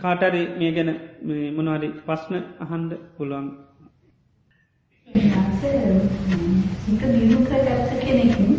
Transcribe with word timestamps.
කාටරි 0.00 0.42
මේ 0.58 0.72
ගැන 0.72 0.90
මොනවාරි 1.56 1.88
පස්්න 2.06 2.34
අහන්ඩ 2.60 2.92
පුළුවන් 3.16 3.46
සිත 6.82 7.02
දියුණු 7.02 7.38
කරගත්ත 7.44 7.90
කෙනෙකින් 8.00 8.50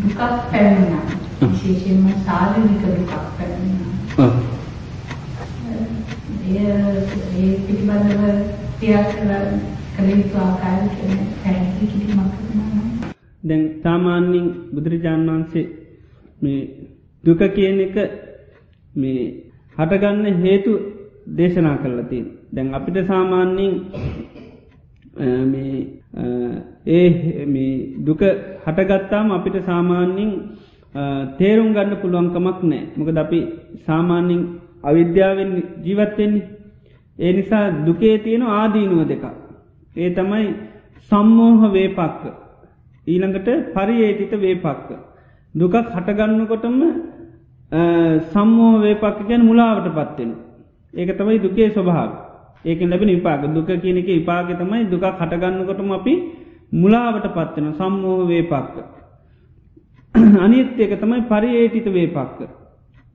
දුකක් 0.00 0.20
පැමිණෙනවා. 0.50 1.02
විශේෂයෙන්ම 1.42 2.06
ශාරීරික 2.20 2.82
දුකක් 2.84 3.12
පැමිණෙනවා. 3.36 4.30
එය 6.44 6.56
ඒ 7.36 7.50
පිළිබඳව 7.66 8.22
ටිකක් 8.70 9.10
කළ 9.94 10.10
යුතු 10.12 10.38
ආකාරය 10.38 10.88
කියන 10.92 11.20
පැහැදිලි 11.40 11.86
කිරීමක් 11.88 12.32
කරනවා. 12.36 13.12
දැන් 13.42 13.64
සාමාන්‍යයෙන් 13.82 14.48
බුදුරජාණන් 14.72 15.28
වහන්සේ 15.28 15.66
මේ 16.42 16.60
දුක 17.24 17.42
කියන 17.54 17.80
එක 17.80 17.96
මේ 18.98 19.22
හටගන්න 19.76 20.26
හේතු 20.36 20.72
දේශනා 21.36 21.76
කරලා 21.76 22.04
තියෙන. 22.04 22.26
දැන් 22.52 22.74
අපිට 22.74 22.98
සාමාන්‍යයෙන් 23.06 23.74
ඒ 26.88 27.08
දුක 28.00 28.22
හටගත්තාම 28.66 29.26
අපිට 29.30 29.58
සාමාන්‍යින් 29.64 30.32
තේරුම් 31.38 31.68
ගන්න 31.72 32.00
පුළුවන්කමක් 32.02 32.60
නෑ 32.64 32.82
මොකද 32.96 33.18
අපි 33.18 33.40
සාමාන්‍යින් 33.86 34.42
අවිද්‍යාවෙන් 34.82 35.52
ජීවත්වෙන්නේ 35.84 36.48
ඒ 37.18 37.32
නිසා 37.32 37.66
දුකේ 37.86 38.16
තියෙන 38.18 38.42
ආදීනුව 38.52 39.02
දෙක 39.08 39.24
ඒ 39.96 40.10
තමයි 40.10 40.46
සම්මෝහ 41.02 41.60
වේපක්ක. 41.68 42.22
ඊළඟට 43.06 43.48
පරියේතිත 43.74 44.32
වේපක්ක. 44.36 44.88
දුකක් 45.54 45.74
හටගන්නකොටම 45.94 46.80
සම්මෝහ 48.32 48.80
වේපක්ක 48.80 49.28
ගැන 49.28 49.42
මුලාවට 49.42 49.88
පත්වෙන 49.90 50.32
ඒක 50.94 51.10
තමයි 51.14 51.38
දුකේ 51.38 51.70
ස්වභාව 51.70 52.10
ඒක 52.64 52.80
ලැබෙන 52.82 53.08
විපාක 53.10 53.42
දුක 53.48 53.66
කියනක 53.66 54.06
විපාක 54.08 54.48
තමයි 54.52 54.84
දුක 54.86 55.02
හටගන්නකොටම 55.02 55.92
අපි 55.92 56.14
මුලාවට 56.72 57.26
පත්වෙන 57.28 57.74
සම්මෝහ 57.74 58.26
වේපක්ක. 58.26 58.74
අනිත් 60.36 60.68
ඒක 60.76 60.92
තමයි 60.96 61.22
පරියේටිත 61.24 61.86
වේපක්ක. 61.88 62.38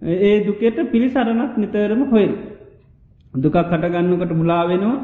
ඒ 0.01 0.35
දුකෙට 0.41 0.77
පිළිසරණක් 0.91 1.57
නිතරම 1.57 2.01
හොල්. 2.05 2.31
දුකක් 3.33 3.57
කටගන්නකට 3.63 4.31
මුලාවෙනවා 4.33 4.97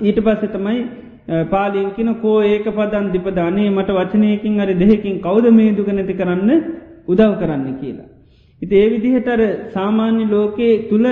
ඊට 0.00 0.18
පස්සෙ 0.18 0.48
තමයි 0.48 0.80
පාලියකින 1.46 2.14
කෝ 2.16 2.40
ඒක 2.42 2.66
පදන් 2.68 3.12
දිපදානේ 3.12 3.70
මට 3.70 3.90
වචනයකින් 3.90 4.60
අරි 4.60 4.74
දෙහෙකින් 4.74 5.20
කෞද 5.20 5.50
මේ 5.50 5.72
දුක 5.72 5.88
නැති 5.88 6.14
කරන්න 6.14 6.50
උදව් 7.06 7.32
කරන්න 7.38 7.74
කියලා. 7.80 8.15
ඉති 8.62 8.74
ඒ 8.76 8.88
විදිහටර 8.90 9.40
සාමාන්‍ය 9.72 10.24
ලෝකයේ 10.26 10.74
තුළ 10.88 11.06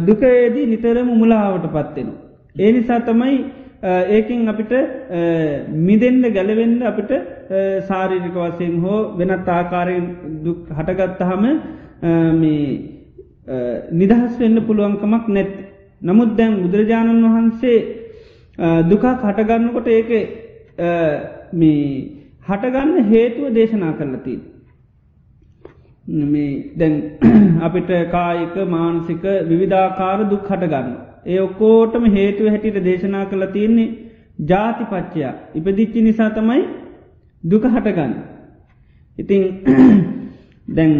දුකයේදී 0.00 0.66
නිතරම 0.66 1.08
මුලාවට 1.12 1.66
පත්වෙනවා. 1.66 2.20
ඒ 2.56 2.72
නිසා 2.72 3.00
තමයි 3.00 3.36
ඒකින් 3.84 4.48
අපිට 4.48 4.72
මිදෙන්ඩ 5.80 6.26
ගැලවෙන්ඩ 6.32 6.82
අපිට 6.82 7.12
සාරීරික 7.88 8.36
වසයෙන් 8.36 8.80
හෝ 8.80 8.98
වෙනත් 9.18 9.48
ආකාරයෙන් 9.48 10.06
දුක් 10.44 10.60
හටගත්තහම 10.70 11.44
නිදහස් 13.92 14.32
වෙන්න 14.40 14.58
පුළුවන්කමක් 14.62 15.28
නැත්. 15.28 15.52
නමුත් 16.02 16.36
දැන් 16.36 16.58
බුදුරජාණන් 16.62 17.24
වහන්සේ 17.26 17.78
දුකා 18.88 19.14
හටගන්නකොට 19.22 19.88
ඒක 19.88 20.10
හටගන්න 22.48 22.92
හේතුව 23.04 23.54
දේශනා 23.54 23.92
කරලතිී. 23.92 24.40
මේ 26.06 26.72
දැන් 26.74 27.18
අපිට 27.60 27.90
කායික 28.10 28.56
මානසික 28.68 29.22
විවිධාකාර 29.44 30.30
දුක් 30.30 30.44
හටගන්න. 30.44 30.88
ඒ 31.24 31.38
ඔක්කෝටම 31.40 32.04
හේතුව 32.08 32.48
හැටියට 32.48 32.84
දේශනා 32.84 33.24
කළ 33.26 33.46
තියෙන්නේ 33.48 33.94
ජාතිපච්චයා 34.48 35.34
ඉපදිච්චි 35.54 36.02
නිසා 36.02 36.30
තමයි 36.30 36.62
දුක 37.44 37.64
හටගන්න. 37.64 38.12
ඉතිං 39.18 39.42
දැන් 40.76 40.92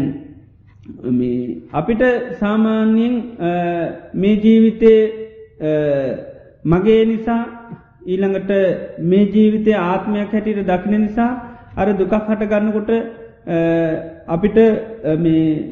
අපිට 1.72 2.02
සාමාන්‍යයෙන් 2.40 3.14
මේ 4.14 4.34
ජීවිතය 4.36 4.92
මගේ 6.64 7.04
නිසා 7.04 7.42
ඊළඟට 8.06 8.50
මේ 9.04 9.28
ජීවිතය 9.28 9.72
ආත්මයක් 9.74 10.32
හැටියට 10.32 10.66
දක්න 10.66 11.00
නිසා 11.00 11.30
අර 11.76 11.88
දුකක් 11.94 12.12
හටගන්නකොට 12.20 12.90
අපිට 14.28 14.58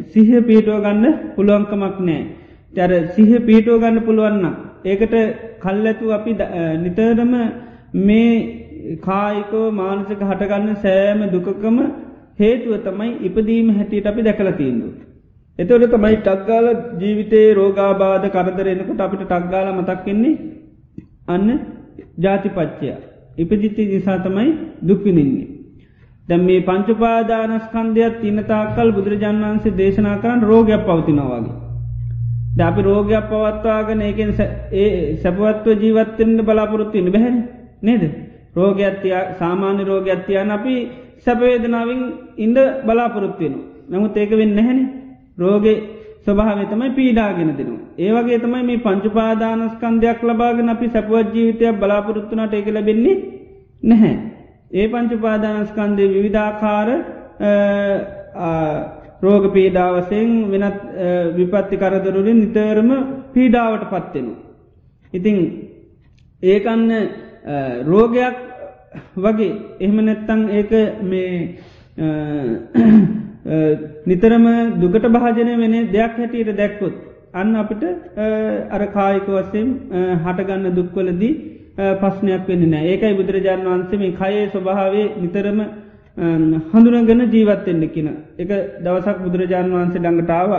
සිහ 0.08 0.28
පිහිටුව 0.40 0.80
ගන්න 0.80 1.06
පුළුවන්කමක් 1.36 1.98
නෑ. 2.00 2.22
තැර 2.74 2.90
සිහ 3.10 3.30
පිහිටුව 3.40 3.80
ගන්න 3.80 4.00
පුළුවන්න. 4.00 4.44
ඒකට 4.84 5.14
කල්ඇතු 5.60 6.12
අපි 6.12 6.32
නිතරම 6.78 7.32
මේ 8.00 8.98
කායිකෝ 9.00 9.70
මානසක 9.72 10.20
හටගන්න 10.20 10.76
සෑම 10.76 11.20
දුකකම 11.32 11.78
හේතුව 12.38 12.82
තමයි 12.82 13.10
ඉපදීම 13.22 13.68
හැටියට 13.70 14.06
අපි 14.06 14.22
දැකල 14.22 14.50
තිීන්දු. 14.52 14.88
එතවට 15.58 15.90
තමයි 15.90 16.16
ටක්ගාල 16.18 16.66
ජීවිතයේ 17.00 17.54
රෝගාබාධ 17.54 18.28
කරදර 18.28 18.68
එනකොට 18.68 19.00
අපිට 19.00 19.24
ටක්ගාල 19.24 19.68
මතක්කෙන්නේ 19.72 20.34
අන්න 21.28 21.48
ජාතිපච්චය. 22.18 22.94
ඉපදිත්ති 23.36 23.82
නිසා 23.86 24.18
තමයි 24.20 24.48
දුක්විනින්නේ. 24.82 25.53
දැම් 26.28 26.44
මේ 26.44 26.60
පංචුපාදානස්කන්ධයක් 26.60 28.14
තිනතාකල් 28.20 28.90
බුදුරජාන් 28.92 29.42
වන්සේ 29.42 29.76
දේශනා 29.76 30.16
කරන්න 30.16 30.42
රෝගයක් 30.42 30.82
පවතිනවාගේ. 30.86 31.54
ද 32.56 32.60
අපි 32.60 32.80
රෝගයක් 32.82 33.24
පවත්වාගෙන 33.30 34.00
ඒකෙන් 34.00 34.30
ඒ 34.74 34.90
සැපවත්ව 35.22 35.66
ජීවත්තෙන්ට 35.82 36.40
බලාපොරොත්තුවන්න 36.42 37.12
බැහැන 37.12 37.36
නේද. 37.82 38.02
රෝගඇත්තිය 38.56 39.14
සාමාන්‍ය 39.38 39.82
රෝගඇත්තියන් 39.84 40.50
අපි 40.50 40.74
සැපවේදනාවෙන් 41.18 42.00
ඉන්ඩ 42.36 42.58
බලාපොරොත්තුවෙන. 42.86 43.54
නමුත් 43.90 44.16
ඒක 44.16 44.30
වෙන්න 44.32 44.56
නැහැන 44.56 44.80
රෝගේ 45.38 45.76
ස්වභාවේ 46.24 46.66
තමයි 46.66 46.90
පීඩාගෙන 46.90 47.50
දෙනවා. 47.58 47.82
ඒවගේ 47.98 48.38
තමයි 48.38 48.62
මේ 48.62 48.78
පංචුපාදානස්කන්ධයක් 48.78 50.20
ලබාගෙන 50.22 50.68
අපි 50.68 50.86
සැපවත් 50.88 51.34
ජීවිතයක් 51.34 51.80
බලාපොරොත්තුනට 51.80 52.54
ඒක 52.54 52.68
ලැබෙන්නේ 52.68 53.16
නැහැ. 53.82 54.33
ඒ 54.70 54.86
පංචුපාදානස්කන්දය 54.88 56.04
විවිධාකාර 56.08 56.88
රෝග 59.22 59.44
පීඩාවසයෙන් 59.52 60.30
වෙනත් 60.50 60.80
විපත්ති 61.36 61.76
කරදරුලින් 61.76 62.38
නිතරම 62.38 62.90
පීඩාවට 63.32 63.84
පත්වෙනු. 63.90 64.32
ඉතිං 65.12 65.38
ඒකන්න 66.42 66.90
රෝගයක් 67.84 68.36
වගේ 69.16 69.52
එහෙම 69.78 69.98
නැත්තං 70.02 70.40
ඒක 70.50 70.70
මේ 71.02 71.32
නිතරම 74.06 74.46
දුකට 74.76 75.06
භාජනය 75.10 75.52
වෙන 75.56 75.74
දෙයක් 75.88 76.12
හැටියට 76.14 76.56
දැක්කොත් 76.56 76.94
අන්න 77.34 77.56
අපිට 77.56 77.82
අර 78.70 78.82
කායික 78.88 79.26
වසයෙන් 79.28 79.68
හටගන්න 80.18 80.74
දුක්වලදී 80.74 81.34
පස්්නයක් 81.76 82.46
වෙන්න 82.46 82.64
නෑ 82.66 82.86
ඒකයි 82.86 83.14
බුදුරජාණන් 83.14 83.68
වන්සේ 83.68 83.98
මේ 83.98 84.14
කයේ 84.14 84.46
ස්වභාවේ 84.48 85.06
නිතරම 85.16 85.60
හඳුනගන 86.70 87.22
ජීවත්තෙන්න්න 87.28 87.84
කියන 87.88 88.08
එක 88.38 88.50
දවසක් 88.80 89.18
බුදුරජාණන් 89.20 89.74
වහන්සේ 89.74 90.00
ළඟටාව 90.00 90.52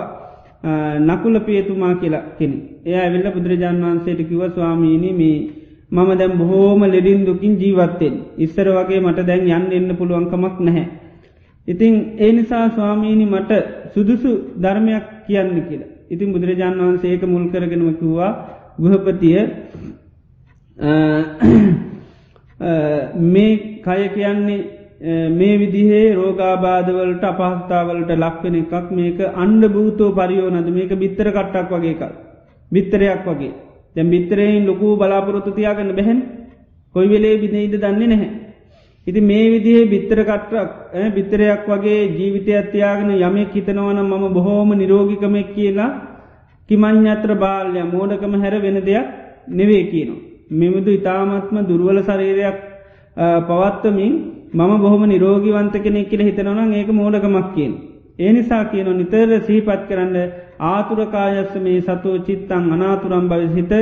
නකුල 1.02 1.40
පියතුමා 1.42 1.94
කියලා 1.96 2.26
කෙනෙ 2.38 2.58
එය 2.84 2.96
ඇවෙල්ල 2.96 3.32
බුදුරජාණන් 3.32 3.86
වහන්සේට 3.86 4.22
කිව 4.24 4.42
ස්වාමීණී 4.50 5.14
මේ 5.14 5.38
මම 5.92 6.12
දැම් 6.16 6.34
බොහෝම 6.34 6.82
ලෙඩින් 6.86 7.24
දුකින් 7.24 7.54
ජීවත්තෙන් 7.56 8.16
ඉස්සර 8.38 8.68
වගේ 8.70 9.00
මට 9.02 9.20
දැන් 9.22 9.50
යන්න 9.50 9.72
එන්න 9.72 9.90
පුළුවන්කමක් 9.94 10.58
නැහැ. 10.60 10.86
ඉතිං 11.68 11.96
ඒ 12.18 12.32
නිසා 12.32 12.66
ස්වාමීණි 12.72 13.26
මට 13.28 13.52
සුදුසු 13.94 14.32
ධර්මයක් 14.58 15.06
කියන්න 15.26 15.56
කියලා. 15.62 15.92
ඉතින් 16.10 16.34
බුදුරජාණන් 16.34 16.82
වහන්සේ 16.82 17.12
ඒක 17.12 17.24
මුල් 17.26 17.46
කරගෙනම 17.48 17.88
කිව්වා 17.94 18.32
ගෘහපතිය 18.78 19.40
මේ 23.18 23.82
කය 23.82 24.10
කියන්නේ 24.10 25.30
මේ 25.30 25.58
විදිහේ 25.58 26.16
රෝගාබාධවලට 26.16 27.24
අපහස්ථාවලට 27.24 28.12
ලක්වෙන 28.14 28.56
එකක්. 28.56 28.92
මේක 28.92 29.20
අන්ඩ 29.36 29.64
භූතෝ 29.68 30.12
පරියෝනද 30.12 30.68
මේක 30.70 30.92
බිත්තර 30.96 31.32
කට්ටක් 31.32 31.72
වගේ 31.72 31.92
එකක්. 31.92 32.04
බිත්තරයක් 32.72 33.26
වගේ. 33.26 33.54
දැම් 33.96 34.10
බිත්තරයෙන් 34.10 34.66
ලොකු 34.66 34.98
බලාපොරොත්තු 34.98 35.52
තියාගන්න 35.52 35.96
බැහැන් 35.96 36.20
කොයි 36.96 37.08
වෙලේ 37.10 37.38
බිනයිද 37.38 37.74
දන්නේ 37.76 38.08
නැහැ. 38.08 38.30
ඉති 39.08 39.22
මේ 39.22 39.52
විදිහේ 39.52 39.86
බිත්තර 39.86 40.20
කට්ටක් 40.24 40.72
බිත්තරයක් 41.16 41.68
වගේ 41.68 42.02
ජීවිතය 42.10 42.52
අත්තියාගෙන 42.54 43.12
යමෙක් 43.20 43.52
හිතනවන 43.54 44.00
මම 44.02 44.34
බොහෝම 44.34 44.70
නිරෝගිකමෙක් 44.74 45.50
කියලා 45.56 45.92
කිමං්ඥත්‍ර 46.70 47.32
බාල්ය 47.36 47.84
මෝඩකම 47.86 48.34
හැර 48.42 48.56
වෙන 48.62 48.78
දෙයක් 48.82 49.08
නෙවේ 49.50 49.84
කියනවා. 49.92 50.25
මෙමුදු 50.52 50.92
ඉතාමත්ම 50.92 51.58
දුර්වල 51.68 52.00
ශරීරයක් 52.02 52.58
පවත්වමින් 53.48 54.14
මම 54.54 54.72
බොහොම 54.82 55.04
නිරෝගීවන්ත 55.08 55.76
කෙනෙක් 55.84 56.10
කියල 56.10 56.22
හිතනවන 56.22 56.74
ඒක 56.74 56.90
මෝඩකමක් 56.92 57.48
කියෙන්. 57.56 57.74
ඒ 58.20 58.32
නිසා 58.32 58.64
කියන 58.72 58.90
නිතර 58.98 59.30
සීපත් 59.48 59.82
කරන්න 59.90 60.16
ආතුරකායස්ස 60.62 61.56
මේ 61.58 61.82
සතුව 61.82 62.24
චිත්තං 62.28 62.72
අනාතුරම් 62.76 63.26
භවිසිත 63.28 63.74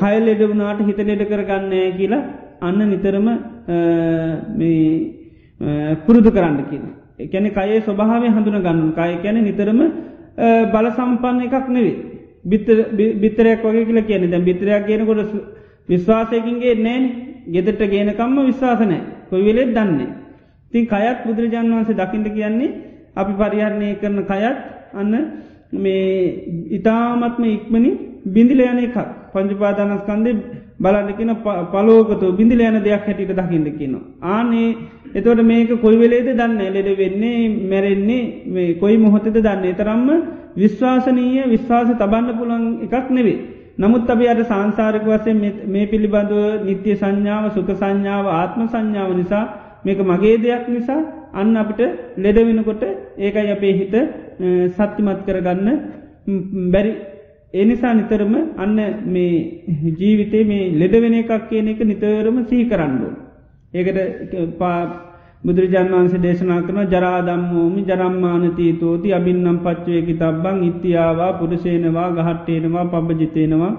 කයිල් 0.00 0.22
ලෙඩ 0.26 0.42
වුණාට 0.42 0.84
හිත 0.88 1.00
ලෙඩ 1.00 1.22
කරගන්නය 1.30 1.80
කියලා 1.98 2.22
අන්න 2.60 2.80
නිතරම 2.92 3.26
පුරුදු 6.06 6.30
කරන්න 6.30 6.58
කියන. 6.70 6.84
එකැන 7.18 7.46
කයේ 7.50 7.80
ස්වභාවය 7.80 8.28
හඳුන 8.28 8.62
ගන්නු 8.66 8.92
කය 8.92 9.12
කැන 9.22 9.42
නිතරම 9.48 9.80
බල 10.72 10.86
සම්පන්න 10.90 11.40
එකක් 11.46 11.68
නෙවේ. 11.68 11.96
බිත්තරයක් 12.44 13.64
වගේ 13.64 13.84
කියලා 13.88 14.08
කියන 14.08 14.30
දැ 14.30 14.40
බිත්‍රයක් 14.40 14.86
කියනකොට 14.86 15.32
විශ්වාසයකින්ගේ 15.90 16.74
නෑන 16.76 17.04
ගෙදට 17.48 17.80
ගේනකම්ම 17.86 18.36
විශ්වාසනෑ 18.46 19.00
කොයි 19.30 19.44
වෙලෙත් 19.44 19.70
දන්නේ. 19.70 20.08
තින් 20.72 20.86
කයත් 20.86 21.18
බුදුරජාන් 21.26 21.72
වන්සේ 21.72 21.96
දකිට 21.96 22.26
කියන්නේ 22.34 22.76
අපි 23.16 23.32
පරිහරණය 23.34 23.88
කරන 23.96 24.18
කයත් 24.24 24.58
අන්න 24.94 25.12
මේ 25.74 26.06
ඉතාමත්ම 26.70 27.44
ඉක්මනි 27.46 27.90
බිඳිල 28.26 28.60
යන 28.62 28.78
එකක් 28.78 28.96
පංචපාදානස්කන්දේ 29.32 30.34
බලන්නකින 30.78 31.30
පලෝකතු 31.72 32.32
බිඳිල 32.32 32.60
යන 32.60 32.78
දෙයක් 32.80 33.06
හැටිට 33.06 33.32
දකිින්ද 33.32 33.68
කියනවා. 33.72 34.04
ආනේ 34.24 34.76
එතවට 35.12 35.42
මේක 35.42 35.70
කොයි 35.80 35.98
වෙලේද 35.98 36.28
දන්න 36.32 36.60
ලෙඩ 36.68 36.90
වෙන්නේ 36.98 37.38
මැරෙන්නේ 37.70 38.22
මේ 38.46 38.74
කොයි 38.74 38.96
මොහොතද 38.96 39.26
දන්නේ 39.36 39.74
තරම්ම 39.74 40.08
විශ්වාසනීය 40.56 41.48
විශ්වාස 41.48 41.88
තබන්න 41.92 42.38
පුළන් 42.38 42.64
එකක් 42.86 43.10
නෙවේ. 43.10 43.38
නමුත් 43.80 44.08
අපි 44.08 44.26
අට 44.26 44.42
සංසාරක 44.42 45.04
වසය 45.04 45.32
මේ 45.66 45.86
පිළිබඳව 45.86 46.64
නිත්‍ය 46.64 46.90
සංඥාව 46.94 47.44
සුක 47.54 47.70
සංඥාව 47.72 48.26
ආත්ම 48.30 48.62
සංඥාව 48.66 49.10
නිසා 49.14 49.44
මේක 49.84 50.00
මගේ 50.02 50.36
දෙයක් 50.38 50.66
නිසා 50.68 51.00
අන්න 51.32 51.56
අපිට 51.56 51.80
ලෙඩවෙනකොට 52.16 52.82
ඒකයි 53.18 53.50
අපේ 53.50 53.74
හිත 53.74 53.94
සත්තිමත් 54.70 55.20
කරගන්න 55.26 55.68
බැරි 56.70 56.92
එනිසා 57.54 57.94
නිතරම 57.94 58.34
අන්න 58.56 58.76
මේ 59.06 59.32
ජීවිතේ 59.94 60.44
මේ 60.44 60.70
ලෙඩවෙන 60.72 61.14
එකක් 61.14 61.48
කියන 61.48 61.68
එක 61.68 61.80
නිතරම 61.82 62.36
සහි 62.44 62.58
කරන්නඩුව. 62.66 63.12
ඒකට 63.72 63.98
බුදුරජාන් 65.42 65.88
වන්සේ 65.90 66.20
දේශනා 66.20 66.60
කරන 66.62 66.80
ජරාදම්මෝමි 66.88 67.82
ජරම්මානතීතෝති 67.82 69.12
අබින්නම් 69.12 69.58
පච්චයකි 69.58 70.14
තබ්බං 70.14 70.58
ඉත්තියාවා 70.64 71.32
පුරුෂේනවා 71.34 72.08
ගහට්ටේනවා 72.16 72.84
පබජිතයෙනවා 72.92 73.72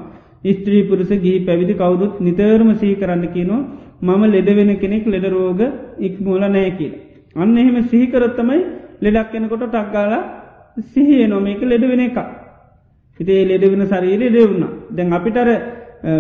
ස්ත්‍රී 0.52 0.84
පුරුස 0.84 1.12
ගී 1.20 1.38
පැවිදි 1.42 1.74
කවුරුත් 1.76 2.16
නිතරම 2.20 2.70
සහි 2.76 2.90
කරන්න 2.96 3.26
කියනවා 3.28 3.62
මම 4.02 4.24
ලෙඩවෙන 4.28 4.72
කෙනෙක් 4.76 5.06
ලෙඩරෝග 5.08 5.62
ඉක්මෝල 6.00 6.44
නෑකිල්. 6.48 6.94
අන්න 7.36 7.58
එහෙම 7.58 7.78
සිහිකරොත්තමයි 7.84 8.60
ලෙඩක් 9.02 9.32
කෙනකොට 9.32 9.64
ටක්ගාල 9.66 10.14
සිහිය 10.88 11.28
නොමේක 11.28 11.62
ලෙඩවෙන 11.64 12.02
එක. 12.02 12.18
හිතේ 13.20 13.46
ලෙඩවෙන 13.46 13.84
සරීරය 13.88 14.28
දෙවුණ. 14.30 14.66
දැන් 14.90 15.14
අපිටර 15.14 15.48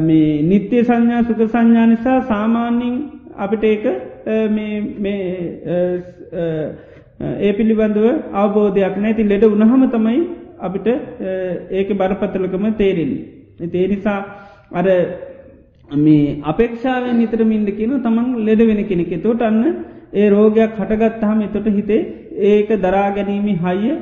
මේ 0.01 0.41
නිත්‍ය 0.43 0.77
සංඥා 0.83 1.23
සුක 1.23 1.41
සංඥා 1.47 1.87
නිසා 1.87 2.19
සාමාන්‍යින් 2.23 2.95
අපිට 3.37 3.63
ඒක 3.65 3.85
ඒ 7.41 7.51
පිළිබඳව 7.53 8.05
අවබෝධයක් 8.33 8.95
නැති 8.97 9.23
ලෙඩ 9.23 9.43
උනහම 9.45 9.83
තමයි 9.89 10.21
අපිට 10.59 10.87
ඒක 11.71 11.89
බරපත්තලකම 11.93 12.65
තේරෙන්. 12.77 13.11
ඒ 13.61 13.87
නිසා 13.87 14.19
අර 14.71 14.85
මේ 15.89 16.37
අපේක්ෂාවෙන් 16.43 17.17
නිතරමින්ද 17.17 17.69
කියන 17.77 17.93
තමන් 17.99 18.27
ලෙඩ 18.45 18.61
වෙන 18.61 18.81
කෙනෙක. 18.85 19.13
තෝට 19.23 19.41
අන්න 19.41 19.59
ඒ 20.13 20.29
රෝගයක් 20.29 20.71
හටගත්තහම 20.79 21.39
එතොට 21.41 21.67
හිතේ 21.69 22.01
ඒක 22.51 22.69
දරා 22.79 23.07
ගැනීමි 23.11 23.53
හයිය 23.57 23.93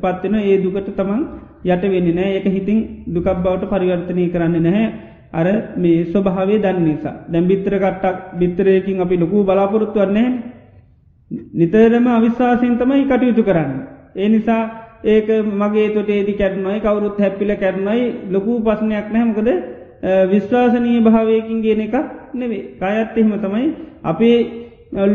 පත්වෙන 0.00 0.34
ඒ 0.36 0.56
දුකට 0.58 0.90
තමන් 0.96 1.22
යට 1.64 1.84
වෙන්න 1.84 2.08
නෑ 2.14 2.34
ඒක 2.34 2.46
හිතින් 2.46 2.78
දුකක් 3.06 3.28
බවට 3.36 3.70
පරිවර්තනය 3.72 4.24
කරන්න 4.28 4.62
නැහැ. 4.62 5.09
අර 5.32 5.46
මේ 5.76 6.04
ස්වභාවේ 6.06 6.58
දන්න 6.58 6.84
නිසා. 6.84 7.14
දැම් 7.26 7.46
බිත්තර 7.46 7.74
කට්ටක් 7.76 8.16
බිත්තරයකින් 8.34 9.00
අපි 9.00 9.16
ලොකු 9.16 9.44
බලාපොරොත්තු 9.44 10.00
වන්නේ 10.00 10.28
නිතරම 11.52 12.06
අවිශ්වාසයෙන් 12.08 12.74
තමයි 12.76 13.04
කටයුතු 13.06 13.42
කරන්න. 13.42 13.72
ඒ 14.14 14.28
නිසා 14.28 14.62
ඒක 15.04 15.28
මගේ 15.52 15.88
තොට 15.90 16.08
ඒදි 16.08 16.32
කැරනයි 16.34 16.80
කවරුත් 16.80 17.18
හැපිල 17.18 17.50
කැරනයි 17.56 18.30
ලොකු 18.30 18.52
පසනයක් 18.60 19.06
නැහමකද 19.08 19.48
විශ්වාසනී 20.26 21.00
භාවයකින් 21.00 21.62
ගෙන 21.62 21.80
එකක් 21.80 21.96
නෙවේ 22.34 22.62
කයත් 22.74 23.16
එහෙම 23.16 23.32
තමයි. 23.38 23.66
අපේ 24.02 24.38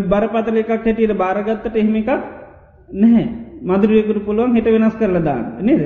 බරපතල 0.04 0.58
එකක් 0.58 0.70
හැටියට 0.70 1.14
භාරගත්තට 1.14 1.76
එහෙම 1.76 1.96
එකක් 1.96 2.12
නැහැ. 2.90 3.28
මදුරුවකුට 3.62 4.26
පුළුවන් 4.26 4.56
හිට 4.56 4.68
වෙනස් 4.68 4.96
කරලදාන්න 4.96 5.46
නේද? 5.62 5.84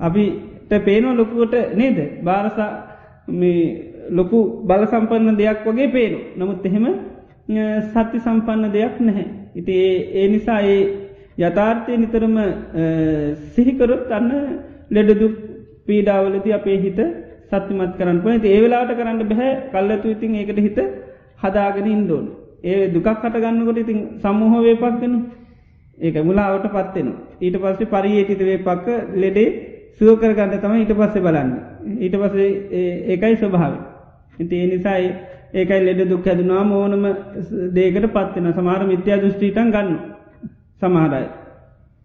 අපිට 0.70 0.84
පේනෝ 0.84 1.14
ලොකුවට 1.14 1.74
නේද? 1.74 1.98
භාරසා 2.22 2.70
මේ 3.28 4.06
ලොකු 4.10 4.38
බල 4.62 4.84
සම්පන්න 4.86 5.36
දෙයක් 5.36 5.64
වගේ 5.66 5.88
පේනු 5.88 6.18
නමුත් 6.36 6.64
එහෙම 6.64 6.86
සත්‍ය 7.86 8.18
සම්පන්න 8.18 8.72
දෙයක් 8.72 9.00
නැහැ. 9.00 9.26
ඉති 9.54 9.72
ඒ 10.14 10.28
නිසා 10.28 10.60
ඒ 10.62 10.80
යථාර්ථය 11.38 11.96
නිතරම 11.96 12.36
සිහිකරොත් 13.48 14.10
අන්න 14.10 14.30
ලෙඩදුක් 14.90 15.34
පීඩාවලති 15.86 16.52
අපේ 16.52 16.78
හිත 16.78 17.00
සත්‍යමත් 17.48 17.96
කරන්න 17.98 18.20
පනති 18.20 18.48
ඒවෙලාට 18.48 18.92
කරන්න 18.92 19.18
බැහැ 19.22 19.50
කල්ලතු 19.72 20.08
ඉතින් 20.08 20.36
ඒකට 20.36 20.58
හිත 20.58 20.78
හදාගෙන 21.42 21.86
ඉන්දෝන් 21.88 22.26
ඒ 22.64 22.88
දුකක් 22.88 23.08
හටගන්නකොට 23.16 23.78
ඉතින් 23.78 24.00
සම්මහෝවේ 24.22 24.76
පක්ගෙන 24.76 25.14
ඒක 25.98 26.16
මුලාවට 26.22 26.66
පත්වෙන 26.68 27.08
ඊට 27.40 27.56
පස්සේ 27.58 27.88
පරියේටිත 27.88 28.40
වේ 28.40 28.58
පක්ක 28.60 28.86
ලෙඩේ 29.90 29.98
සුවකරගන්න 29.98 30.60
තම 30.60 30.74
ඊට 30.74 30.92
පස්සේ 30.92 31.22
බලන්න. 31.22 31.50
ඊට 31.98 32.14
පස්සේ 32.14 32.50
ඒකයි 33.08 33.36
ස්වභාව 33.36 33.74
ඉති 34.38 34.56
ඒ 34.56 34.66
නිසායි 34.66 35.08
ඒකයි 35.54 35.80
ලෙඩ 35.80 36.08
දුක් 36.08 36.24
හැදුනා 36.24 36.64
ඕනම 36.72 37.04
දේකට 37.72 38.06
පත්වෙන 38.08 38.52
සමාර 38.52 38.86
මිත්‍යා 38.86 39.18
දෘෂ්ටිීටන් 39.18 39.70
ගන්න 39.70 39.98
සමහරයි 40.82 41.28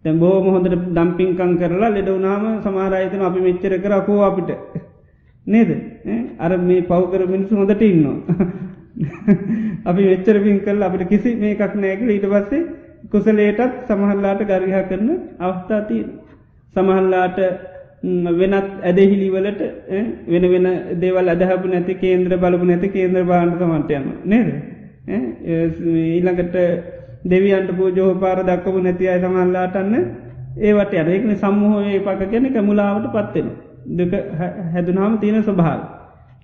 තැ 0.03 0.13
බෝම 0.13 0.45
හොඳට 0.47 0.75
දම්පිංකං 0.89 1.57
කරලා 1.57 1.89
ලෙඩ 1.89 2.09
වුනාම 2.09 2.61
සමාරයතන 2.61 3.21
අපි 3.21 3.39
මෙච්චර 3.39 3.73
කරකෝ 3.79 4.21
අපිට? 4.21 4.49
නේද? 5.47 5.69
අර 6.39 6.57
මේ 6.59 6.81
පව්කර 6.81 7.27
මිනිසු 7.27 7.55
හොඳට 7.55 7.81
ඉන්නවා. 7.81 8.47
අපි 9.85 10.03
වෙච්චර 10.03 10.43
පින් 10.43 10.59
කල් 10.61 10.83
අපිට 10.83 11.09
කිසි 11.09 11.35
මේකක් 11.35 11.75
නෑකල 11.75 12.09
ඊට 12.09 12.25
පස්සේ 12.25 12.67
කුසලේටත් 13.11 13.87
සමහල්ලාට 13.87 14.41
ගරිහා 14.43 14.83
කරන 14.83 15.09
අවස්ථාතිය 15.39 16.03
සමහල්ලාට 16.73 17.39
වෙනත් 18.33 18.55
ඇදහිලිවලට 18.83 19.61
වෙන 20.27 20.43
වෙන 20.53 20.67
දේවල් 21.01 21.29
අදහපු 21.29 21.67
නැති 21.67 21.93
කේන්ද්‍ර 21.95 22.37
බලපු 22.37 22.65
නැති 22.65 22.89
කේන්ද්‍ර 22.89 23.23
බාණ්ඩ 23.23 23.59
සමන්ටයන්න 23.59 24.05
නේද? 24.25 24.47
ඊළඟට 25.07 26.55
දෙවියන්ට 27.25 27.71
පූජෝ 27.77 28.13
පාර 28.15 28.37
දක්කපු 28.43 28.79
නැති 28.79 29.07
අය 29.07 29.19
සමල්ලාටන්න 29.21 29.95
ඒවට 30.61 30.93
යනකන 30.95 31.35
සම්මහෝයේ 31.35 31.99
පක 31.99 32.31
ගැන 32.31 32.49
කමුලාවට 32.53 33.11
පත්වෙන 33.11 33.47
දෙක 33.97 34.13
හැදුනාම 34.73 35.17
තියෙන 35.19 35.43
ස්වභාව 35.43 35.81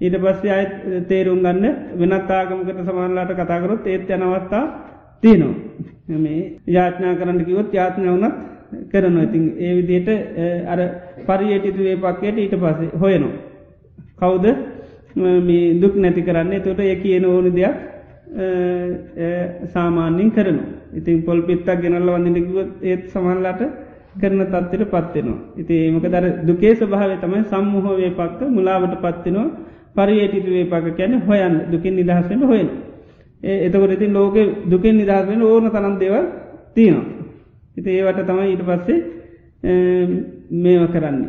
ඊට 0.01 0.15
පස්සේ 0.17 0.51
අය 0.51 0.65
තේරුම් 1.09 1.39
ගන්න 1.39 1.65
වෙනත් 2.01 2.31
ආගමකට 2.31 2.79
සමානලාට 2.87 3.33
කතාකරොත් 3.35 3.85
ඒත් 3.87 4.09
යනවත්තා 4.09 4.63
තියනවා. 5.23 5.53
මේ 6.17 6.41
යාඥා 6.67 7.15
කරන්න 7.15 7.45
කිවොත් 7.45 7.73
යාත්නය 7.73 8.07
වනත් 8.07 8.35
කරන 8.87 9.15
ඉතින් 9.19 9.43
ඒ 9.59 9.73
විදියට 9.77 10.09
අර 10.67 10.79
පරියටිතුවේ 11.27 11.95
පක්කයට 11.97 12.37
ඊට 12.37 12.55
පස්සේ 12.55 12.97
හොයනවා 12.97 13.33
කවුද 14.19 14.45
මේ 15.15 15.73
දුක් 15.75 15.95
නැති 15.97 16.21
කරන්නේ 16.23 16.59
තොට 16.61 16.79
ඒ 16.81 16.95
කියන 16.97 17.25
ඕන 17.25 17.47
දෙයක් 17.51 17.75
සාමාන්‍යින් 19.67 20.31
කරන 20.31 20.59
ඉතින් 20.93 21.23
පොල් 21.23 21.41
පිත්තක් 21.43 21.81
ගෙනල්ල 21.81 22.09
වඳිනකිවත් 22.09 22.83
ඒත් 22.83 23.09
සමල්ලාට 23.09 23.61
කරන 24.13 24.41
තත්තිර 24.45 24.81
පත්වෙනවා. 24.85 25.39
ඉති 25.55 25.73
ඒමක 25.75 26.05
දර 26.05 26.25
දුකේ 26.43 26.75
ස්භාව 26.75 27.11
තමයි 27.17 27.43
සම්මහෝවේ 27.45 28.11
පක්ක 28.11 28.39
මුලාවට 28.49 28.95
පත්වෙනවා 28.97 29.47
පරියේටිතු 29.97 30.49
වේපාක 30.49 30.85
කැන 30.97 31.13
හොයන් 31.21 31.55
දුකින් 31.71 31.95
නිදහසෙන් 31.95 32.41
හොයන. 32.43 32.69
එතකොට 33.43 33.91
ඉතින් 33.91 34.13
ලෝක 34.13 34.35
දුකින් 34.65 34.95
නිදහසෙන් 34.97 35.41
ඕන 35.43 35.69
තනන් 35.69 35.95
දෙව 35.97 36.15
තියෙනවා. 36.75 37.20
ඉති 37.81 37.97
ඒවට 37.97 38.25
තමයි 38.25 38.49
ඊට 38.49 38.63
පස්සේ 38.63 38.99
මේව 40.57 40.83
කරන්න. 40.91 41.19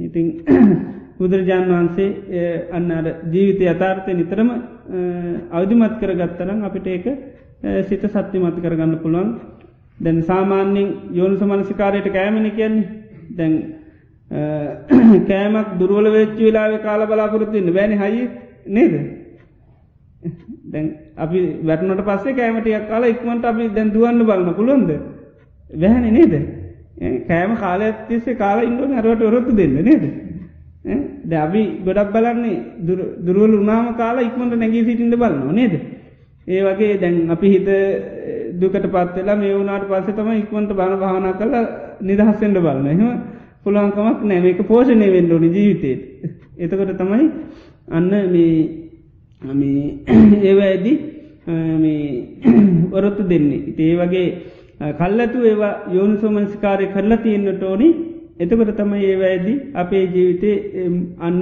ඉතින් 0.00 0.26
බුදුරජාණන් 1.18 1.72
වහන්සේ 1.72 2.68
අන්නර 2.72 3.06
ජීවිත 3.32 3.60
යථාර්ථය 3.64 4.14
නිතරම 4.14 4.50
අවධිමත් 5.52 5.98
කර 6.00 6.12
ගත්තරම් 6.14 6.64
අපිට 6.64 6.86
ඒක 6.88 7.06
සිත 7.88 8.04
සත්‍යමත් 8.06 8.60
කරගන්න 8.62 8.98
පුළුවන්. 8.98 9.30
දැන් 9.98 10.22
සාමාන්‍යෙන් 10.22 10.88
යෝනිස 11.12 11.42
මනසිකාරයට 11.42 12.08
කෑමනි 12.08 12.50
කියන්නේ. 12.50 12.88
දැන් 13.30 13.54
කෑමක් 15.28 15.78
දුරුවල 15.78 16.12
වෙච්චි 16.12 16.44
වෙලාව 16.44 16.82
කාල 16.82 17.06
බලාපොරත්තුන්න 17.06 17.72
බෑනි 17.72 17.96
හයි 17.96 18.28
නේද? 18.68 18.94
දැන් 20.72 20.86
අපි 21.16 21.38
වැටනට 21.64 22.04
පස්සේ 22.04 22.34
කෑමටියක් 22.34 22.88
කාලා 22.88 23.14
ඉක්මට 23.14 23.44
අපි 23.44 23.70
දැන් 23.70 23.94
දුවන්න 23.94 24.26
බලන්න 24.26 24.54
පුළුවන්ද? 24.54 24.90
වැහැන 25.70 26.12
නේද? 26.12 26.34
කෑම 27.26 27.56
කාල 27.56 27.80
ඇත්තිස්සේ 27.82 28.34
කාලා 28.34 28.64
ඉන්දුවන 28.64 28.94
අරුවට 28.94 29.22
ඔරොත්තු 29.22 29.52
දෙන්න 29.52 29.74
නේද? 29.80 30.04
ද 31.24 31.32
අපි 31.34 31.62
ගොඩක් 31.84 32.12
බලන්නේ 32.12 32.56
දුරුවල 33.22 33.54
උනාම 33.56 33.94
කාලා 33.96 34.22
ඉක්මට 34.22 34.54
නැගී 34.54 34.84
සිටින්ට 34.84 35.16
බලන්න 35.16 35.54
නේද? 35.54 35.74
ඒ 36.46 36.62
වගේ 36.64 36.98
දැන් 36.98 37.30
අපි 37.30 37.48
හිත 37.48 37.68
දුකට 38.54 38.86
පත්වෙලා 38.86 39.36
මේ 39.36 39.54
වුණට 39.54 39.84
පස්සේ 39.86 40.14
තම 40.14 40.30
ඉක්මට 40.34 40.72
බණ 40.72 40.98
භාවන 40.98 41.26
කල 41.34 41.54
නිදහස්සෙන්ට 42.00 42.58
බලන්න. 42.58 42.86
එහම 42.88 43.10
පුළන්කමක් 43.64 44.20
නෑ. 44.22 44.40
මේක 44.40 44.60
පෝෂණය 44.64 45.08
වෙන්ඩෝනි 45.08 45.48
ජීවිතේත් 45.48 46.00
එතකොට 46.58 46.96
තමයි 46.96 47.30
අන්න 47.88 48.10
මේ 48.32 48.78
ඒවඇදි 50.48 50.92
ඔරොත්තු 52.92 53.22
දෙන්නේ. 53.30 53.60
ඉතේ 53.70 53.94
වගේ 53.96 54.26
කල්ලතු 54.80 55.38
ඒවා 55.44 55.74
යෝනු 55.92 56.20
සෝමනස්කාරය 56.20 56.86
කරලා 56.88 57.18
තියෙන්න්නට 57.18 57.62
ඕනි. 57.62 57.88
එතකොට 58.38 58.70
තම 58.76 58.92
ඒවැඇදි 59.00 59.54
අපේ 59.74 60.04
ජීවිතය 60.06 60.50
අන්න 61.20 61.40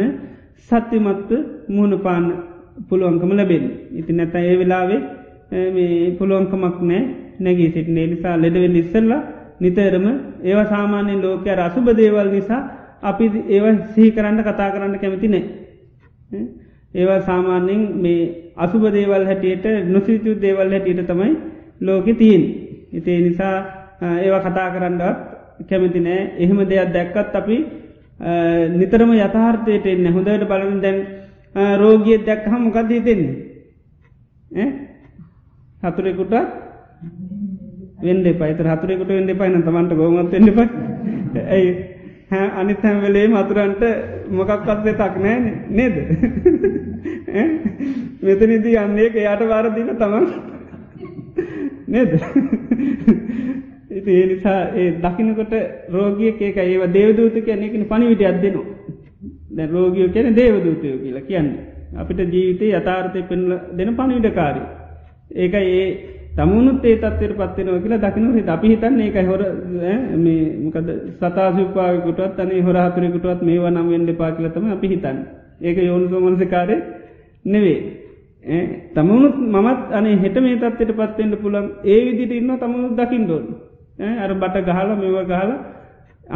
සත්‍යමත්ව 0.69 1.31
මුහුණ 1.69 1.99
පාන්න 1.99 2.27
පුළුවන්කම 2.89 3.33
ලැබෙන් 3.33 3.65
ඉති 3.93 4.13
නැත 4.13 4.35
ඒ 4.37 4.57
වෙලාවේ 4.59 5.01
මේ 5.71 6.11
පුළුවන්කමක් 6.19 6.79
නෑ. 6.83 7.03
නැගී 7.39 7.71
සිටිනේ 7.71 8.07
නිසා 8.07 8.37
ලෙඩවෙන් 8.37 8.77
ඉස්සල්ලා 8.77 9.23
නිතරම 9.61 10.07
ඒව 10.43 10.61
සාමාන්‍යෙන් 10.67 11.23
ලෝකය 11.23 11.51
රසුබ 11.55 11.87
දේවල් 11.95 12.29
නිසා 12.31 12.63
අපි 13.03 13.27
ඒව 13.49 13.65
සිහි 13.93 14.11
කරන්න 14.11 14.41
කතා 14.43 14.73
කරන්න 14.73 14.99
කැමති 14.99 15.29
නෑ. 15.29 15.45
ඒවා 16.95 17.21
සාමාන්‍යෙන් 17.23 17.83
මේ 18.03 18.21
අසුබ 18.57 18.85
දේවල් 18.91 19.25
හැටියට 19.25 19.67
නොසිතු 19.87 20.31
දේවල් 20.41 20.71
හැටියට 20.71 21.07
තමයි 21.07 21.33
ලෝකෙ 21.81 22.15
තිීන් 22.15 22.45
ඉතිේ 22.93 23.21
නිසා 23.21 23.57
ඒවා 24.23 24.45
කතා 24.47 24.69
කරන්නත් 24.75 25.03
කැමති 25.69 26.01
නෑ. 26.01 26.21
එහෙම 26.39 26.59
දෙයක් 26.69 26.93
දැක්කත් 26.93 27.37
අපි 27.37 27.57
නිතරම 28.79 29.11
යථාර්ථයට 29.15 29.87
එන්න 29.87 30.07
හොඳට 30.15 30.49
බලන 30.51 30.81
දැන් 30.81 30.99
රෝගිය 31.81 32.19
දැක් 32.27 32.47
හම 32.47 32.63
මොකක්දී 32.67 33.05
දෙන්නේ 33.05 34.69
හතුරෙකුට 35.83 36.35
වෙන්ඩ 38.03 38.27
පයිතර 38.41 38.67
හතුරෙකුට 38.73 39.09
වෙන්ඩ 39.09 39.39
පයින 39.41 39.63
තමන්ට 39.63 39.93
ගොමත් 39.97 40.33
වෙන්ඩ 40.33 40.51
පයි 40.57 40.67
ඇයි? 41.45 41.71
අනිත් 42.31 42.83
හැම් 42.83 43.01
වෙලේ 43.03 43.29
මතුරන්ට 43.29 43.83
මොකක්කත්ේ 44.31 44.95
තක් 45.01 45.15
නෑ 45.25 45.39
නේද? 45.71 45.97
මෙතනිදී 48.23 48.77
අන්නේ 48.79 49.09
එයාට 49.15 49.43
වාරදින 49.49 49.91
තමන් 50.01 50.27
නේද? 51.89 52.13
ඉති 53.91 54.11
ඒ 54.13 54.27
නිසා 54.27 54.59
ඒ 54.75 54.91
දකිනකොට 54.99 55.55
රෝගිය 55.91 56.35
ඒක 56.41 56.57
ඒව 56.59 56.83
දේවදූත 56.93 57.39
කියනෙකින 57.43 57.87
පනිවිට 57.87 58.25
අදදිනවා 58.25 58.67
දැ 59.53 59.67
රෝගියෝ 59.69 60.11
කියන 60.11 60.37
දේවදූතයෝ 60.37 60.99
කියලා 60.99 61.23
කියන්නේ. 61.23 61.65
අපිට 61.95 62.21
ජීවිතය 62.29 62.67
යථාර්ථය 62.73 63.23
පෙන්ල 63.25 63.51
දෙන 63.73 63.95
පණවිඩකාරි 63.95 64.63
ඒක 65.37 65.55
ඒ 65.57 65.87
තමුණුත් 66.37 66.85
ඒ 66.85 66.97
තත්වයට 66.97 67.35
පත්වෙනවා 67.35 67.81
කියලා 67.81 68.03
දකිනු 68.05 68.33
හිත 68.33 68.49
අපි 68.49 68.69
හිතන්න 68.69 69.01
ඒක 69.01 69.17
හොර 69.25 69.43
මේකද 70.19 70.89
සතාසුපායකුටත් 71.15 72.41
අනේ 72.41 72.61
හොරහතුරෙකුටත් 72.61 73.43
මේවා 73.43 73.71
නම් 73.71 73.89
වෙන්ඩ 73.89 74.11
පා 74.15 74.31
කියලතම 74.33 74.67
අපි 74.71 74.89
හිතන්න. 74.89 75.19
ඒක 75.61 75.79
යෝනු 75.81 76.09
සෝමනසකාරය 76.09 76.77
නෙවේ 77.45 77.79
තමුණුත් 78.95 79.37
මමත් 79.37 79.93
අනේ 79.93 80.17
හෙට 80.17 80.37
මේ 80.39 80.57
තත්වයට 80.57 80.93
පත්වෙන්ට 80.93 81.41
පුළන් 81.43 81.67
ඒ 81.85 81.99
විදිට 82.07 82.33
ඉන්න 82.33 82.53
තමුණුත් 82.57 82.97
දකිින්ඩෝන් 82.97 83.47
අර 84.19 84.35
බට 84.35 84.65
ගහල 84.65 84.91
මේව 84.95 85.19
ගහල 85.27 85.53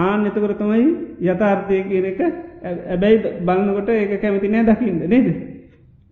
ආන 0.00 0.26
එතකර 0.26 0.54
තමයි 0.54 0.86
යථාර්ථය 1.22 1.82
කියන 1.84 2.06
එක 2.06 2.20
ඇබැයි 2.62 3.18
බලන්නකොට 3.40 3.88
ඒක 3.90 4.20
කැමති 4.20 4.48
නෑ 4.48 4.64
දකිින්ද 4.64 5.02
නේද? 5.04 5.28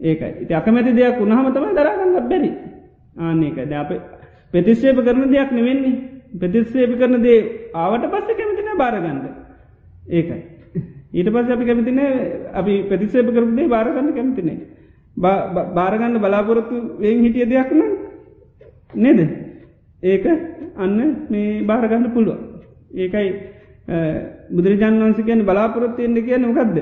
ඒකයි. 0.00 0.32
ඉති 0.42 0.54
අකමැති 0.54 0.92
දෙයක් 0.92 1.18
උුණහම 1.18 1.50
තමයි 1.50 1.74
දරගන්නත් 1.74 2.28
බැරි. 2.28 2.50
ආන්නේක 3.16 3.58
ද 3.64 3.72
අප 3.74 3.90
ප්‍රතිශ්‍රේප 4.54 4.98
කරන 5.00 5.26
දෙයක් 5.28 5.50
නෙවෙන්නේ 5.50 5.94
ප්‍රතිශ්‍රේප 6.34 6.94
කරන 6.96 7.22
දේ 7.22 7.38
ආවට 7.74 8.06
පස්ස 8.06 8.36
කැමතින 8.36 8.78
බාරගන්න 8.78 9.20
ඒකයි. 10.10 10.42
ඊට 11.10 11.28
පස්ස 11.28 11.50
අපි 11.50 11.64
කැමතින 11.64 12.00
අපි 12.54 12.82
ප්‍රතිශ්‍රේප 12.84 13.30
කරදේ 13.30 13.68
බාරගන්න 13.68 14.14
කැමතිනේ 14.14 14.58
බාරගන්න 15.18 16.18
බලාපොරොත්තු 16.18 16.76
වෙන් 16.98 17.22
හිටිය 17.24 17.46
දෙයක් 17.46 17.70
නම් 17.72 17.90
නේද? 18.96 19.20
ඒක 20.02 20.24
අන්න 20.76 20.98
මේ 21.28 21.62
බාරගන්න 21.64 22.12
පුළුව 22.12 22.38
ඒකයි 22.94 23.28
බුදුරජාන් 24.50 25.00
වන්ස 25.00 25.20
කියන 25.22 25.44
බලාපොරොත්තියෙන්ට 25.44 26.24
කියන 26.24 26.42
මොකක්ද 26.44 26.78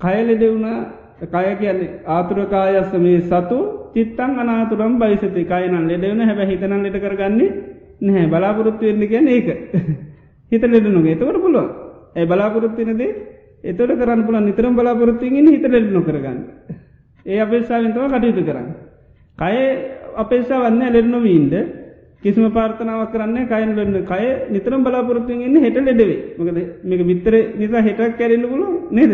කයලෙඩ 0.00 0.42
වුණා. 0.44 0.80
කය 1.24 1.54
කියන්නේ 1.56 2.00
ආතුරකායස්ස 2.06 2.92
මේ 2.96 3.20
සතු 3.22 3.58
චිත්තං 3.94 4.38
අනාතුරම් 4.38 4.98
බයිසති. 4.98 5.44
කයනන් 5.44 5.86
ලෙඩවන 5.86 6.20
හැබ 6.22 6.40
හිතනන් 6.44 6.82
ලෙට 6.82 6.98
කරගන්නේ 6.98 7.50
නැහැ. 8.00 8.26
බලාපොරොත්තු 8.28 8.82
වෙන්න 8.82 9.08
කියන 9.08 9.28
ඒක. 9.28 9.48
හිත 10.52 10.62
ලෙඩනුගේ 10.64 11.12
එතකට 11.12 11.38
පුළුවන්. 11.38 11.68
ඇයි 12.16 12.26
බලාපොරොත්තිනදේ 12.26 13.10
එතොට 13.64 13.92
කරන්න 13.94 14.24
පුළන් 14.26 14.44
නිතරම් 14.44 14.74
බලාපොරොත්තුවගෙන 14.74 15.48
හිත 15.48 15.66
ලෙඩ 15.66 15.90
නොකරගන්න. 15.90 16.38
ඒ 17.26 17.38
අපේක්ෂාවෙන්තව 17.38 18.08
කටයුතු 18.08 18.42
කරන්න. 18.42 18.68
කය 19.38 19.56
අපේක්ෂා 20.16 20.62
වන්න 20.62 20.92
ලෙඩනොවීන්ද 20.92 21.54
කිසිම 22.22 22.50
පාර්ථනාවක් 22.50 23.12
කරන්න 23.12 23.46
කයන් 23.46 23.70
ලන්න 23.76 24.04
කය 24.04 24.24
නිතරම් 24.50 24.82
බලාපොරොත්තුවන්න 24.82 25.56
හෙට 25.58 25.78
ලෙඩවේ 25.80 26.18
මකද 26.36 26.58
මේක 26.84 27.02
විත්තර 27.04 27.34
නිසා 27.56 27.82
හෙටක් 27.82 28.18
කැරෙන්න්න 28.18 28.48
පුලු 28.48 28.66
නේද? 28.90 29.12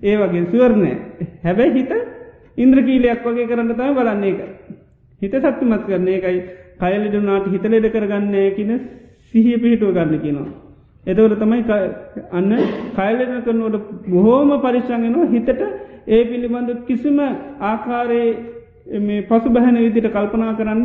ඒ 0.00 0.16
වගේ 0.16 0.44
සුවරණය 0.46 0.92
හැබැයි 1.42 1.74
හිත 1.74 1.92
ඉන්ද්‍රකීලයක් 2.58 3.24
වගේ 3.24 3.46
කරන්න 3.46 3.74
තම 3.74 3.94
බලන්නේ 3.94 4.30
එක 4.30 4.40
හිත 5.22 5.34
සත්තුමත් 5.40 5.84
කරන්නේ 5.86 6.20
එකයි 6.20 6.40
කයලෙඩුනාට 6.78 7.46
හිතලෙඩ 7.48 7.86
කරගන්නේ 7.90 8.48
කියන 8.52 8.72
සිහිය 9.24 9.58
පිහිටුව 9.58 9.92
ගන්න 9.92 10.20
කියනවා. 10.20 10.67
එතවට 11.08 11.40
තමයි 11.40 11.60
අන්න 12.32 12.50
කයලෙන 12.94 13.42
කරනුවට 13.42 13.84
බොහෝම 14.06 14.50
පරිශ්ෂංගෙනවා 14.60 15.28
හිතට. 15.28 15.60
ඒ 16.06 16.22
පිළිබඳ 16.24 16.70
කිසිම 16.84 17.18
ආකාරයේ 17.62 19.00
මේ 19.00 19.22
පසු 19.22 19.48
බැහැන 19.50 19.78
විදිට 19.78 20.10
කල්පනා 20.10 20.52
කරන්න 20.54 20.84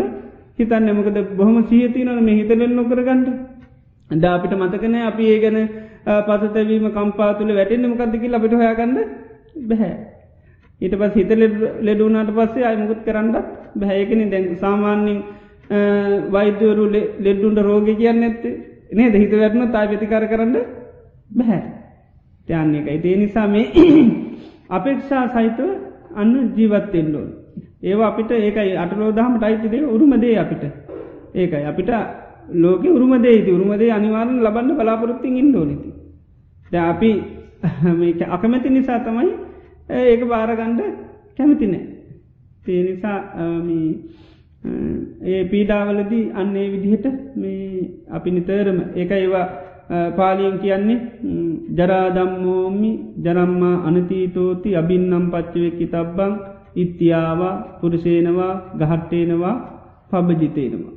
හිතන්න 0.58 0.90
එමකද 0.90 1.20
බොහොම 1.34 1.58
සියතිනන 1.66 2.14
මේ 2.22 2.38
හිතලෙන් 2.40 2.74
නොකරගන්නට 2.74 3.30
ද 4.12 4.24
අපිට 4.28 4.56
මතකන 4.56 4.96
අපි 5.04 5.24
ඒ 5.26 5.38
ගැන 5.40 5.60
පසතැවීම 6.24 6.90
කම්පාතුල 6.92 7.54
වැටෙන්න්න 7.54 7.90
මකක්දකි 7.90 8.34
අපිට 8.34 8.54
හොයාගන්න 8.54 8.98
බැහැ. 9.64 9.94
ඊට 10.82 10.96
පස් 10.96 11.16
හිත 11.16 11.32
ලෙඩුනාට 11.82 12.32
පස්සේ 12.34 12.66
අයමුකුත් 12.66 13.02
කරන්න 13.06 13.32
බැහැයකන 13.76 14.30
දැන් 14.30 14.52
සාමාන්‍යින් 14.58 15.20
වෛද්‍යවරු 16.32 16.86
ලෙඩ්ඩුන්ට 16.94 17.60
රෝග 17.62 17.88
කියන්න 17.94 18.24
ඇත්තේ 18.24 18.60
නේද? 18.94 19.14
හිත 19.16 19.32
වැටන 19.34 19.72
තා 19.72 19.88
ප්‍රතිකාර 19.88 20.28
කරන්න 20.28 20.56
බැහැ. 21.32 21.62
යන්නේ 22.48 22.82
එකයි 22.88 23.12
ඒ 23.12 23.18
නිසා 23.18 23.48
මේ 23.48 23.66
අපේක්ෂා 24.76 25.24
සහිතව 25.30 25.70
අන්න 26.16 26.34
ජීවත්තෙන්ඩෝ 26.56 27.26
ඒවා 27.84 28.08
අපිට 28.08 28.32
ඒකයි 28.34 28.78
අටලෝදාහමට 28.78 29.44
අයිතිදේ 29.44 29.86
උරුමදේ 29.88 30.36
අපිට. 30.40 30.64
ඒකයි. 31.36 31.66
අපිට 31.66 31.90
ලෝක 32.54 32.84
උරුමදේ 32.88 33.38
උරුමදේ 33.50 33.92
අනිවාරන් 33.92 34.44
ලබන්න 34.44 34.76
බලාපොරොත්තින් 34.76 35.38
ඉන්ඩෝනති 35.38 35.90
ද 36.72 36.76
අපි 36.76 37.12
අකමැති 38.36 38.70
නිසා 38.70 39.00
තමයි 39.00 39.32
ඒක 39.90 40.22
බාරගණ්ඩ 40.26 40.82
කැමතිනෑ 41.38 41.84
තේ 42.66 42.82
නිසා 42.84 43.20
ඒ 44.64 45.44
පීඩාවලදී 45.46 46.24
අන්නේ 46.34 46.68
විදිහට 46.72 47.06
මේ 47.36 47.90
අපි 48.10 48.32
නිතරම 48.32 48.80
ඒක 48.96 49.12
ඒවා 49.12 49.46
පාලියෙන් 50.16 50.58
කියන්නේ 50.60 51.00
ජරාදම්මෝමි 51.76 52.92
ජරම්මා 53.24 53.76
අනතීතෝති 53.86 54.76
අබින්නම් 54.76 55.26
පච්චවෙක්කි 55.32 55.88
තබ්බං 55.88 56.34
ඉත්තියාවා 56.76 57.56
පුරුෂේනවා 57.82 58.54
ගහට්ටේනවා 58.80 59.56
පබජිතේනවා. 60.12 60.94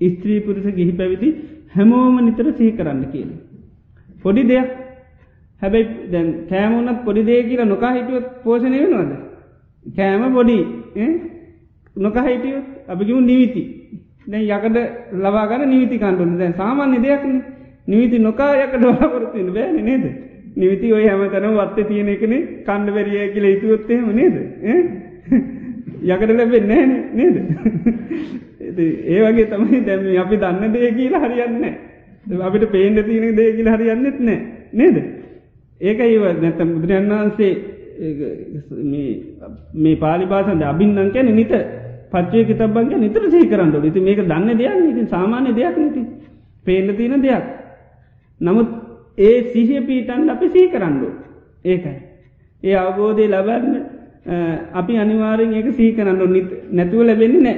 ස්ත්‍රී 0.00 0.40
පුරුස 0.40 0.66
ගිහි 0.74 0.92
පැවිදි 0.92 1.28
හැමෝම 1.76 2.16
නිතර 2.20 2.48
සිහි 2.52 2.72
කරන්න 2.72 3.02
කියන. 3.12 3.30
පොඩි 4.22 4.42
දෙයක් 4.44 4.68
හැබැයි 5.62 6.10
දැන් 6.12 6.28
කෑමුණත් 6.48 7.00
පොඩි 7.04 7.22
දේ 7.22 7.40
කියලා 7.42 7.66
නොකා 7.66 7.92
හිටියොත් 7.92 8.26
පෝෂණය 8.44 8.78
වෙනවාද. 8.78 9.12
කෑම 9.86 10.22
පොඩි 10.32 10.58
නොකහිටියොත් 11.96 12.66
අපිකිමු 12.88 13.20
නිවිති. 13.22 13.62
දැන් 14.26 14.44
යකට 14.46 14.76
ලබාගන 15.14 15.68
නිවිති 15.68 15.98
කණ්ඩුන 15.98 16.38
දැන් 16.38 16.54
සාමාන්‍ය 16.54 16.98
දෙයක්න 17.02 17.36
නිවිති 17.86 18.18
නොකා 18.20 18.52
යකට 18.56 18.82
වාපොරත්තින්න 18.82 19.52
බෑන 19.52 19.84
නේද. 19.84 20.04
නිවිති 20.56 20.92
ඔය 20.92 21.04
හැම 21.04 21.22
තැන 21.30 21.54
වත්ත 21.54 21.88
තියෙන 21.88 22.08
එකන 22.08 22.34
කණ්ඩ 22.66 22.94
වැරිය 22.94 23.28
කියල 23.34 23.46
ඉතුවොත්තේම 23.46 24.08
නේද. 24.14 24.36
යකට 26.04 26.30
ලැබෙන් 26.32 26.68
නෑ 26.68 26.86
නේද. 27.14 27.36
ඒ 29.06 29.20
වගේ 29.24 29.46
තමයි 29.46 29.84
දැම 29.86 30.08
අපි 30.24 30.36
දන්න 30.36 30.72
දේ 30.72 30.90
කියලා 30.92 31.22
හරියන්න 31.24 31.64
අපිට 32.42 32.70
පේන්ඩ 32.72 33.04
තියෙන 33.04 33.36
දේ 33.36 33.52
කියලා 33.52 33.76
හරියන්නෙත් 33.76 34.20
නෑ 34.20 34.38
නේද? 34.72 34.96
ඒක 35.80 35.98
ඒව 36.00 36.24
නැතම් 36.42 36.68
බුදුරන් 36.74 37.10
වහන්සේ 37.10 37.52
මේ 39.74 39.96
පාලිබාසන්ද 39.96 40.62
අබින්නන් 40.64 41.12
කැන 41.12 41.34
නිත. 41.34 41.52
පච්චය 42.12 42.44
කිතබන්ගේ 42.44 42.98
නිතර 42.98 43.22
සහි 43.30 43.48
කරන්නට 43.48 43.84
ඉති 43.84 44.00
මේක 44.00 44.20
දන්න 44.22 44.58
දෙයක් 44.58 44.74
ඉති 44.92 45.06
සාමාන්‍ය 45.06 45.54
දෙයක් 45.54 45.76
නති 45.78 46.02
පේන්න 46.66 46.96
තියෙන 46.96 47.22
දෙයක්. 47.22 47.44
නමුත් 48.40 48.68
ඒ 49.18 49.36
සිහිය 49.52 49.80
පීටන් 49.82 50.30
අපි 50.30 50.46
සහි 50.48 50.68
කරන්නඩු 50.68 51.08
ඒකයි. 51.64 51.96
ඒ 52.62 52.76
අවබෝධය 52.76 53.26
ලබන්න 53.26 53.74
අපි 54.72 54.92
අනිවාරෙන් 54.96 55.52
ඒක 55.52 55.68
සී 55.74 55.92
කරන්නු 55.92 56.26
නැතුව 56.70 57.02
ලැබෙන්නේ 57.02 57.42
නෑ 57.42 57.56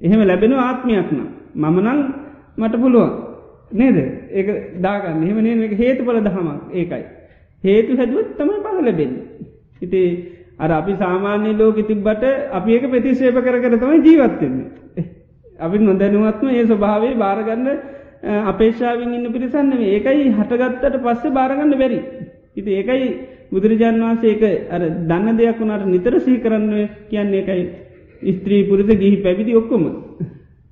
එහෙම 0.00 0.20
ලැබෙන 0.22 0.52
ආත්මයක්න 0.54 1.20
මමනං 1.54 2.00
මට 2.56 2.74
පුළුවන්. 2.76 3.12
නේද? 3.72 3.96
ඒ 4.30 4.42
දාගන්න. 4.80 5.22
එහෙම 5.22 5.38
නේ 5.38 5.64
එක 5.64 5.78
හේතු 5.78 6.04
පල 6.04 6.20
දහමක් 6.20 6.60
ඒකයි. 6.72 7.04
හේතු 7.64 7.96
හැදුවත් 7.96 8.30
තමයි 8.38 8.58
පල 8.64 8.78
ලැබෙන් 8.80 9.12
ඉති 9.82 10.00
අර 10.58 10.70
අපි 10.72 10.92
සාමාන්‍ය 10.94 11.52
ලෝක 11.54 11.78
තිබ්බට 11.82 12.24
අපි 12.50 12.70
ඒක 12.72 12.84
ප්‍රතිශේප 12.86 13.38
කර 13.38 13.56
කර 13.58 13.76
තමයි 13.76 13.98
ජීවත්වෙන්නේ 14.02 15.04
අපි 15.58 15.78
නොදැනුවත්ම 15.80 16.48
ඒ 16.50 16.64
ස්වභාවේ 16.64 17.14
භාරගන්න 17.16 17.66
අපේක්ෂාවෙන් 18.44 19.14
ඉන්න 19.14 19.32
පිරිසන්න 19.32 19.72
ඒකයි 19.86 20.28
හටගත්තට 20.30 20.96
පස්සේ 20.98 21.30
භාරගන්න 21.30 21.72
බැරි. 21.74 22.00
ඉති 22.56 22.70
ඒකයි 22.72 23.06
බුදුරජාන් 23.52 24.00
වහන්සේ 24.00 24.32
එක 24.32 24.42
අර 24.70 24.82
දන්න 25.04 25.36
දෙයක් 25.36 25.60
වුණට 25.60 25.86
නිතර 25.86 26.14
සහි 26.20 26.36
කරන්න 26.38 26.72
කියන්නේ 27.10 27.42
එකයි 27.44 27.62
ස්ත්‍රී 28.32 28.62
පුරිත 28.64 28.90
ගිහි 28.94 29.16
පැවිදි 29.18 29.54
ඔක්කොම. 29.54 29.84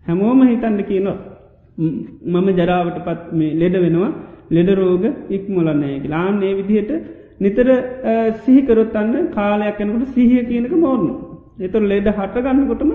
හැමෝම 0.06 0.40
හිතන්න 0.44 0.78
කියනවා 0.82 1.18
මම 2.32 2.48
ජරාවට 2.52 2.98
පත් 3.02 3.20
මේ 3.32 3.52
ලෙඩ 3.54 3.76
වෙනවා. 3.78 4.12
ලෙඩරෝග 4.50 5.04
ඉක්මොලන්නය 5.30 5.92
ලාන් 6.06 6.42
ඒ 6.42 6.54
විදිහට 6.54 6.92
නිතර 7.40 7.68
සිහිකරොත්තන්න 8.40 9.30
කාලයක් 9.30 9.80
යනකට 9.80 10.14
සිහිය 10.14 10.44
කියනක 10.44 10.74
මෝර්ණ 10.78 11.10
එතුර 11.60 11.82
ලෙඩ 11.84 12.12
හට 12.12 12.44
ගන්නකොටම 12.44 12.92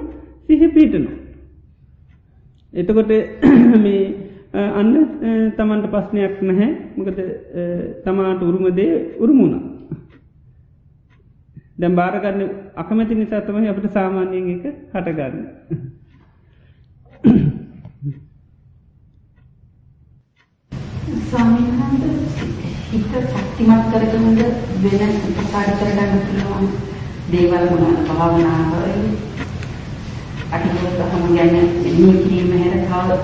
සිහ 0.47 0.61
පීටනවා 0.69 1.17
එතකොට 2.73 3.09
මේ 3.83 4.29
අන්න 4.51 4.93
තමන්ට 5.55 5.87
පස්්නයක් 5.87 6.41
නැහැ. 6.41 6.69
මොකද 6.95 7.19
තමාට 8.03 8.41
උරුමදේ 8.41 9.17
උරුමුණ 9.17 9.55
දැම් 11.77 11.95
බාරගන්න 11.95 12.49
අකමැති 12.75 13.15
නිසා 13.15 13.41
තමයි 13.41 13.69
අපට 13.69 13.91
සාමාන්‍යයෙන් 13.91 14.49
එක 14.55 14.63
හටගන්න. 14.93 15.37
ස්වාමීන්හන්ද 21.25 22.28
හිත 22.91 23.03
ශක්තිමත් 23.23 23.89
කරගන්නද 23.91 24.39
වෙන 24.83 25.01
උපකාර 25.31 25.67
කරගන්න 25.73 26.21
පුළුවන් 26.21 26.69
දේවල් 27.27 27.65
මොනවද 27.71 27.99
භාවනාව 28.09 28.71
අටිගොස්සහම 30.51 31.27
ගැන 31.29 31.51
එන්නේ 31.57 32.15
කිරීම 32.15 32.49
හැර 32.55 32.79
තව 32.85 33.17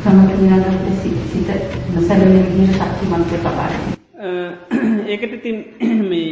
ක්‍රමකිනාට 0.00 0.88
සිත 1.02 1.52
නොසැලෙන 1.90 2.34
විදිහට 2.48 2.80
ශක්තිමත් 2.80 3.30
වෙන්න 3.36 4.02
ඒකට 5.08 5.38
තින් 5.42 5.62
මේ 6.10 6.26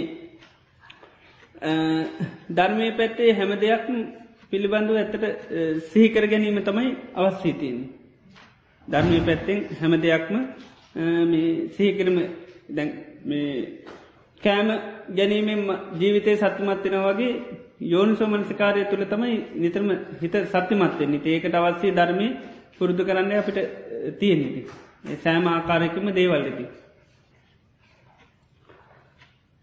ධර්මය 2.52 2.90
පැත්තේ 2.96 3.30
හැම 3.34 3.56
දෙයක් 3.58 3.88
පිළිබඳු 4.50 4.92
ඇත්තට 4.96 5.24
සිහිකර 5.86 6.24
ගැනීම 6.26 6.60
තමයි 6.64 6.92
අවස්්‍රීතියෙන්. 7.16 7.80
ධර්මය 8.88 9.18
පැත්තෙන් 9.22 9.66
හැම 9.78 10.00
දෙයක්ම 10.00 10.36
සිහිකරම 11.72 12.16
කෑම 14.40 14.68
ගැනීමෙන් 15.16 15.60
ජීවිතය 15.98 16.36
සත්‍යමත්වෙන 16.36 16.96
වගේ 17.04 17.32
යෝනු 17.86 18.16
සෝමනසිකාරය 18.16 18.84
තුළ 18.84 19.04
තමයි 19.04 19.36
නිතරම 19.56 19.90
හිත 20.22 20.34
සත්‍යමත්වෙන් 20.46 21.10
නිති 21.10 21.28
ඒකට 21.30 21.54
අවස්සේ 21.54 21.92
ධර්මය 21.92 22.28
පුරුදු 22.78 23.04
කරන්න 23.04 23.32
අපිට 23.32 23.58
තියෙනෙති. 24.18 24.60
සෑම 25.24 25.46
ආකාරයකම 25.46 26.06
දේවල්ලති. 26.14 26.64